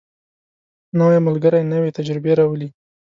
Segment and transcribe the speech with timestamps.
[0.99, 2.69] نوی ملګری نوې تجربې راولي